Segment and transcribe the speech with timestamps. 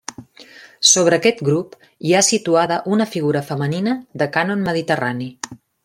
[0.91, 1.75] Sobre aquest grup
[2.09, 5.31] hi ha situada una figura femenina de cànon mediterrani.